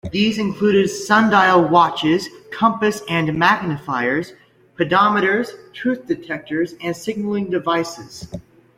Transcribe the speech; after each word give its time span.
These 0.11 0.39
included 0.39 0.87
sundial 0.89 1.63
"watches," 1.67 2.27
compass-and-magnifiers, 2.49 4.33
pedometers, 4.75 5.53
truth 5.73 6.07
detectors, 6.07 6.73
and 6.81 6.97
signaling 6.97 7.51
devices. 7.51 8.27